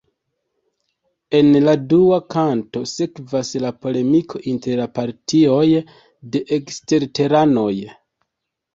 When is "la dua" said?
1.67-2.19